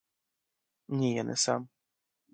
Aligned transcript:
Ні, 0.99 1.13
я 1.13 1.23
не 1.31 1.35
сам. 1.45 1.69